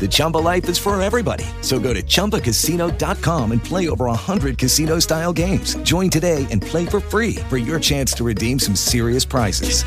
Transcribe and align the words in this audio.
The 0.00 0.08
Chumba 0.10 0.38
life 0.38 0.68
is 0.68 0.78
for 0.78 1.00
everybody. 1.00 1.44
So 1.60 1.78
go 1.78 1.94
to 1.94 2.02
ChumbaCasino.com 2.02 3.52
and 3.52 3.62
play 3.62 3.88
over 3.88 4.06
100 4.06 4.58
casino-style 4.58 5.32
games. 5.32 5.76
Join 5.84 6.10
today 6.10 6.48
and 6.50 6.60
play 6.60 6.84
for 6.84 6.98
free 6.98 7.36
for 7.48 7.58
your 7.58 7.78
chance 7.78 8.12
to 8.14 8.24
redeem 8.24 8.58
some 8.58 8.74
serious 8.74 9.24
prizes. 9.24 9.84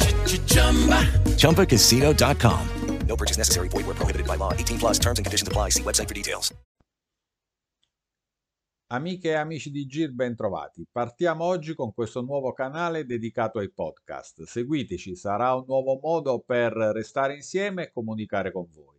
ChumbaCasino.com. 1.36 2.70
No 3.08 3.16
purchase 3.16 3.38
necessary. 3.38 3.70
Void 3.70 3.86
were 3.86 3.94
prohibited 3.94 4.28
by 4.28 4.36
law. 4.36 4.52
18 4.54 4.80
plus 4.80 5.00
terms 5.00 5.20
and 5.20 5.26
conditions 5.26 5.48
apply. 5.48 5.70
See 5.70 5.84
website 5.84 6.08
for 6.08 6.14
details. 6.14 6.54
Amiche 8.92 9.30
e 9.30 9.34
amici 9.34 9.72
di 9.72 9.88
GIR, 9.88 10.14
ben 10.14 10.36
trovati. 10.36 10.88
Partiamo 10.92 11.44
oggi 11.44 11.74
con 11.74 11.92
questo 11.92 12.22
nuovo 12.22 12.54
canale 12.54 13.06
dedicato 13.06 13.58
ai 13.58 13.72
podcast. 13.72 14.44
Seguiteci, 14.44 15.16
sarà 15.16 15.56
un 15.56 15.66
nuovo 15.68 16.00
modo 16.02 16.40
per 16.40 16.72
restare 16.74 17.34
insieme 17.34 17.86
e 17.86 17.92
comunicare 17.92 18.52
con 18.52 18.68
voi. 18.72 18.95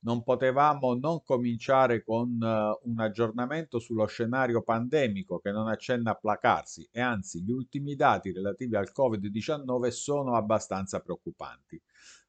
Non 0.00 0.22
potevamo 0.22 0.94
non 0.94 1.22
cominciare 1.24 2.04
con 2.04 2.38
uh, 2.40 2.88
un 2.88 3.00
aggiornamento 3.00 3.78
sullo 3.78 4.06
scenario 4.06 4.62
pandemico 4.62 5.40
che 5.40 5.50
non 5.50 5.66
accenna 5.66 6.12
a 6.12 6.14
placarsi 6.14 6.88
e 6.92 7.00
anzi 7.00 7.42
gli 7.42 7.50
ultimi 7.50 7.96
dati 7.96 8.32
relativi 8.32 8.76
al 8.76 8.92
Covid-19 8.96 9.88
sono 9.88 10.36
abbastanza 10.36 11.00
preoccupanti. 11.00 11.80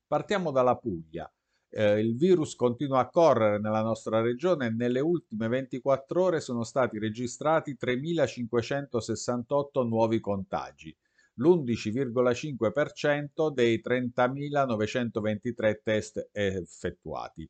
Partiamo 0.08 0.52
dalla 0.52 0.76
Puglia. 0.76 1.32
Eh, 1.72 2.00
il 2.00 2.18
virus 2.18 2.56
continua 2.56 3.02
a 3.02 3.10
correre 3.10 3.60
nella 3.60 3.84
nostra 3.84 4.22
regione 4.22 4.66
e 4.66 4.72
nelle 4.72 5.02
ultime 5.02 5.48
24 5.48 6.24
ore 6.24 6.40
sono 6.40 6.64
stati 6.64 6.98
registrati 6.98 7.78
3.568 7.80 9.88
nuovi 9.88 10.20
contagi, 10.20 10.98
l'11,5% 11.40 13.52
dei 13.52 13.82
30.923 13.84 15.80
test 15.82 16.30
effettuati. 16.32 17.50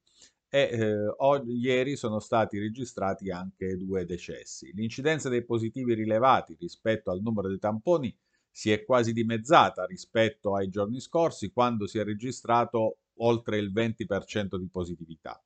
E 0.51 0.69
eh, 0.71 1.13
oggi, 1.17 1.57
ieri 1.57 1.95
sono 1.95 2.17
stati 2.19 2.57
registrati 2.57 3.29
anche 3.29 3.77
due 3.77 4.03
decessi. 4.05 4.71
L'incidenza 4.73 5.29
dei 5.29 5.45
positivi 5.45 5.93
rilevati 5.93 6.57
rispetto 6.59 7.11
al 7.11 7.21
numero 7.21 7.47
dei 7.47 7.59
tamponi 7.59 8.11
si 8.49 8.71
è 8.71 8.83
quasi 8.83 9.13
dimezzata 9.13 9.85
rispetto 9.85 10.55
ai 10.55 10.69
giorni 10.69 10.99
scorsi, 10.99 11.51
quando 11.51 11.85
si 11.85 11.99
è 11.99 12.03
registrato 12.03 13.01
oltre 13.17 13.57
il 13.57 13.71
20% 13.71 14.57
di 14.57 14.67
positività. 14.69 15.39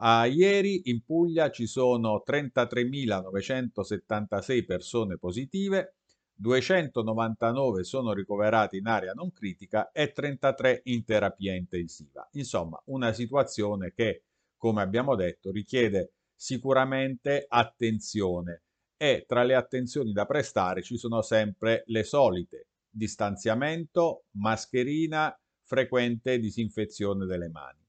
A 0.00 0.26
ieri 0.26 0.90
in 0.90 1.02
Puglia 1.02 1.50
ci 1.50 1.66
sono 1.66 2.22
33.976 2.24 4.64
persone 4.64 5.18
positive, 5.18 5.96
299 6.40 7.82
sono 7.82 8.12
ricoverati 8.12 8.76
in 8.76 8.86
area 8.86 9.12
non 9.12 9.32
critica 9.32 9.90
e 9.90 10.12
33 10.12 10.82
in 10.84 11.04
terapia 11.04 11.54
intensiva. 11.54 12.28
Insomma, 12.32 12.80
una 12.86 13.12
situazione 13.12 13.92
che, 13.92 14.22
come 14.56 14.82
abbiamo 14.82 15.16
detto, 15.16 15.50
richiede 15.50 16.12
sicuramente 16.34 17.44
attenzione 17.48 18.62
e 18.96 19.24
tra 19.26 19.42
le 19.42 19.56
attenzioni 19.56 20.12
da 20.12 20.26
prestare 20.26 20.82
ci 20.82 20.96
sono 20.96 21.22
sempre 21.22 21.82
le 21.86 22.04
solite 22.04 22.68
distanziamento, 22.88 24.24
mascherina, 24.36 25.36
frequente 25.64 26.38
disinfezione 26.38 27.26
delle 27.26 27.48
mani. 27.48 27.84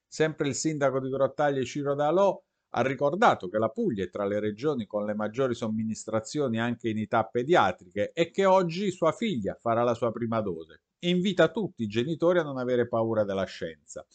sempre 0.06 0.48
il 0.48 0.56
sindaco 0.56 1.00
di 1.00 1.10
Grottaglie 1.10 1.66
Ciro 1.66 1.95
Dalò 1.95 2.39
ha 2.72 2.81
ricordato 2.81 3.48
che 3.48 3.57
la 3.57 3.69
Puglia 3.69 4.04
è 4.04 4.10
tra 4.10 4.25
le 4.25 4.39
regioni 4.39 4.86
con 4.86 5.06
le 5.06 5.16
maggiori 5.16 5.56
somministrazioni 5.56 6.60
anche 6.60 6.89
in 6.89 7.00
età 7.00 7.24
pediatriche 7.24 8.12
e 8.13 8.30
che 8.30 8.45
oggi 8.45 8.92
sua 8.92 9.12
figlia 9.12 9.57
farà 9.60 9.84
la 9.84 9.94
sua 9.94 10.12
prima 10.12 10.42
dose. 10.42 10.81
Invita 11.00 11.50
tutti 11.50 11.84
i 11.84 11.88
genitori 11.88 12.39
a 12.39 12.44
non 12.44 12.57
avere 12.57 12.88
paura 12.88 13.24
della 13.24 13.45
scienza. 13.45 14.06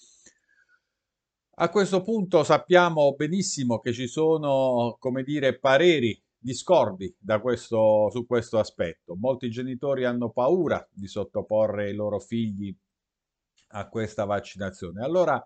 A 1.62 1.70
questo 1.70 2.03
punto 2.03 2.43
sappiamo 2.43 3.14
benissimo 3.14 3.79
che 3.79 3.93
ci 3.93 4.09
sono, 4.09 4.97
come 4.99 5.23
dire, 5.23 5.61
pareri 5.61 6.20
discordi 6.37 7.17
questo, 7.41 8.11
su 8.11 8.26
questo 8.26 8.59
aspetto. 8.59 9.14
Molti 9.14 9.49
genitori 9.49 10.05
hanno 10.05 10.31
paura 10.31 10.85
di 10.91 11.06
sottoporre 11.06 11.88
i 11.88 11.94
loro 11.94 12.19
figli 12.19 12.76
a 13.75 13.88
questa 13.88 14.25
vaccinazione. 14.25 15.05
Allora 15.05 15.41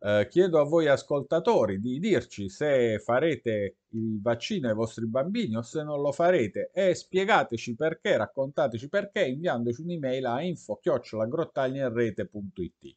eh, 0.00 0.26
chiedo 0.28 0.58
a 0.58 0.64
voi 0.64 0.88
ascoltatori 0.88 1.78
di 1.78 2.00
dirci 2.00 2.48
se 2.48 2.98
farete 2.98 3.76
il 3.90 4.20
vaccino 4.20 4.66
ai 4.66 4.74
vostri 4.74 5.06
bambini 5.06 5.54
o 5.54 5.62
se 5.62 5.84
non 5.84 6.00
lo 6.00 6.10
farete 6.10 6.72
e 6.74 6.96
spiegateci 6.96 7.76
perché, 7.76 8.16
raccontateci 8.16 8.88
perché 8.88 9.24
inviandoci 9.24 9.82
un'email 9.82 10.26
a 10.26 10.42
info-grottaglienrete.it. 10.42 12.96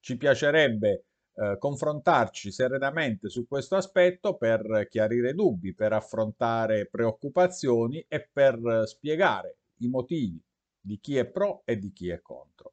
Ci 0.00 0.16
piacerebbe 0.16 1.04
eh, 1.40 1.56
confrontarci 1.56 2.50
serenamente 2.50 3.28
su 3.28 3.46
questo 3.46 3.76
aspetto 3.76 4.36
per 4.36 4.88
chiarire 4.90 5.34
dubbi, 5.34 5.72
per 5.72 5.92
affrontare 5.92 6.86
preoccupazioni 6.86 8.04
e 8.08 8.28
per 8.32 8.82
spiegare 8.86 9.58
i 9.78 9.88
motivi 9.88 10.42
di 10.80 10.98
chi 11.00 11.16
è 11.16 11.26
pro 11.26 11.62
e 11.64 11.78
di 11.78 11.92
chi 11.92 12.08
è 12.08 12.20
contro. 12.20 12.72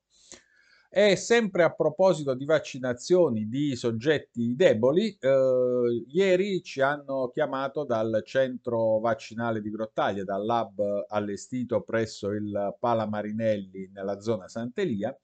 E 0.90 1.16
sempre 1.16 1.64
a 1.64 1.76
proposito 1.76 2.34
di 2.34 2.46
vaccinazioni 2.46 3.50
di 3.50 3.76
soggetti 3.76 4.56
deboli, 4.56 5.16
eh, 5.20 6.04
ieri 6.08 6.64
ci 6.64 6.80
hanno 6.82 7.30
chiamato 7.34 7.84
dal 7.84 8.24
centro 8.26 9.00
vaccinale 9.00 9.62
di 9.62 9.70
Grottaglia, 9.70 10.24
dal 10.24 10.46
lab 10.46 11.06
allestito 11.10 11.82
presso 11.82 12.30
il 12.30 12.76
Pala 12.80 13.06
Marinelli 13.06 13.92
nella 13.94 14.22
zona 14.22 14.48
Sant'Elia, 14.48 15.16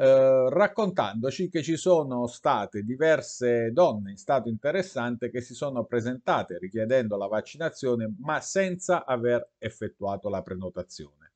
eh, 0.00 0.48
raccontandoci 0.48 1.48
che 1.48 1.62
ci 1.62 1.76
sono 1.76 2.28
state 2.28 2.82
diverse 2.82 3.72
donne 3.72 4.12
in 4.12 4.16
stato 4.16 4.48
interessante 4.48 5.28
che 5.28 5.40
si 5.40 5.54
sono 5.54 5.84
presentate 5.84 6.56
richiedendo 6.58 7.16
la 7.16 7.26
vaccinazione 7.26 8.14
ma 8.20 8.40
senza 8.40 9.04
aver 9.04 9.54
effettuato 9.58 10.28
la 10.28 10.40
prenotazione 10.42 11.32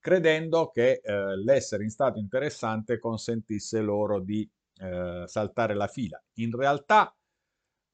credendo 0.00 0.70
che 0.70 1.00
eh, 1.04 1.36
l'essere 1.36 1.84
in 1.84 1.90
stato 1.90 2.18
interessante 2.18 2.98
consentisse 2.98 3.80
loro 3.80 4.18
di 4.18 4.48
eh, 4.78 5.24
saltare 5.26 5.74
la 5.74 5.86
fila. 5.86 6.20
In 6.34 6.56
realtà 6.56 7.14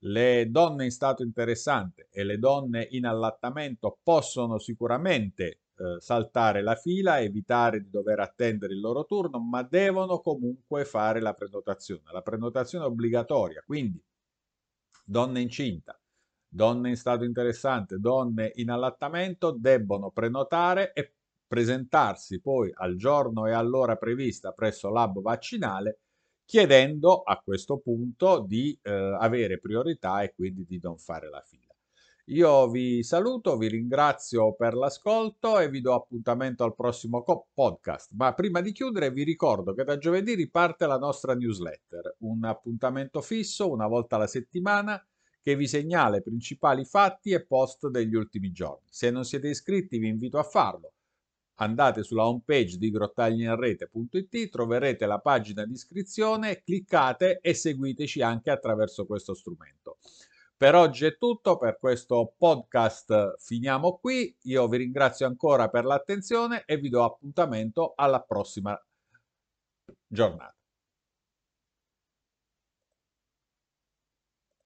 le 0.01 0.49
donne 0.49 0.85
in 0.85 0.93
stato 0.93 1.25
interessante 1.25 2.09
e 2.11 2.23
le 2.23 2.39
donne 2.39 2.87
in 2.91 3.07
allattamento 3.07 3.99
possono 4.03 4.59
sicuramente 4.59 5.59
eh, 5.77 5.97
saltare 6.01 6.63
la 6.63 6.75
fila, 6.75 7.21
evitare 7.21 7.81
di 7.83 7.91
dover 7.91 8.21
attendere 8.21 8.73
il 8.75 8.81
loro 8.81 9.05
turno, 9.07 9.39
ma 9.39 9.63
devono 9.63 10.21
comunque 10.21 10.85
fare 10.85 11.21
la 11.21 11.35
prenotazione. 11.35 12.03
La 12.13 12.23
prenotazione 12.23 12.85
è 12.85 12.89
obbligatoria, 12.89 13.63
quindi 13.65 14.03
donne 15.05 15.41
incinta, 15.41 15.99
donne 16.49 16.91
in 16.91 16.97
stato 16.97 17.25
interessante, 17.25 17.99
donne 17.99 18.53
in 18.57 18.71
allattamento 18.71 19.53
debbono 19.53 20.11
prenotare 20.11 20.93
e 20.93 21.15
presentarsi 21.47 22.41
poi 22.41 22.71
al 22.75 22.97
giorno 22.97 23.47
e 23.47 23.53
all'ora 23.53 23.97
prevista 23.97 24.53
presso 24.53 24.89
l'hub 24.91 25.21
vaccinale 25.21 26.01
chiedendo 26.45 27.23
a 27.23 27.41
questo 27.43 27.79
punto 27.79 28.41
di 28.41 28.77
eh, 28.83 28.91
avere 28.93 29.59
priorità 29.59 30.23
e 30.23 30.33
quindi 30.35 30.65
di 30.65 30.79
non 30.83 30.97
fare 30.99 31.29
la 31.29 31.41
fila. 31.43 31.66
Io 32.31 32.69
vi 32.69 33.05
saluto, 33.05 33.57
vi 33.57 33.69
ringrazio 33.69 34.55
per 34.55 34.75
l'ascolto 34.75 35.61
e 35.61 35.69
vi 35.69 35.81
do 35.81 35.95
appuntamento 35.95 36.65
al 36.65 36.75
prossimo 36.75 37.25
podcast. 37.55 38.11
Ma 38.15 38.35
prima 38.35 38.61
di 38.61 38.73
chiudere 38.73 39.13
vi 39.13 39.23
ricordo 39.23 39.75
che 39.75 39.85
da 39.85 39.97
giovedì 39.97 40.35
riparte 40.35 40.87
la 40.87 40.99
nostra 40.99 41.37
newsletter, 41.37 42.17
un 42.21 42.43
appuntamento 42.45 43.21
fisso 43.21 43.71
una 43.71 43.87
volta 43.87 44.17
alla 44.17 44.27
settimana 44.27 45.01
che 45.41 45.55
vi 45.55 45.69
segnala 45.69 46.17
i 46.17 46.23
principali 46.23 46.85
fatti 46.85 47.31
e 47.31 47.47
post 47.47 47.87
degli 47.91 48.17
ultimi 48.17 48.51
giorni. 48.51 48.89
Se 48.91 49.09
non 49.13 49.25
siete 49.25 49.47
iscritti 49.47 49.99
vi 49.99 50.09
invito 50.09 50.39
a 50.39 50.43
farlo 50.43 50.95
andate 51.59 52.03
sulla 52.03 52.27
home 52.27 52.43
page 52.45 52.77
di 52.77 52.91
grottagliinrete.it, 52.91 54.49
troverete 54.51 55.07
la 55.07 55.21
pagina 55.21 55.65
di 55.65 55.73
iscrizione, 55.73 56.63
cliccate 56.63 57.39
e 57.41 57.55
seguiteci 57.55 58.21
anche 58.21 58.51
attraverso 58.51 59.07
questo 59.07 59.33
strumento. 59.33 59.99
Per 60.59 60.75
oggi 60.75 61.05
è 61.05 61.19
tutto, 61.19 61.59
per 61.59 61.77
questo 61.79 62.33
podcast 62.35 63.37
finiamo 63.39 63.99
qui, 63.99 64.35
io 64.45 64.67
vi 64.69 64.79
ringrazio 64.79 65.27
ancora 65.27 65.69
per 65.69 65.85
l'attenzione 65.85 66.65
e 66.65 66.79
vi 66.79 66.89
do 66.89 67.05
appuntamento 67.05 67.93
alla 67.95 68.23
prossima 68.23 68.75
giornata. 70.07 70.57